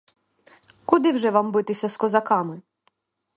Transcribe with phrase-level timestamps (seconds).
[0.85, 2.61] Куди вже вам битись з козаками!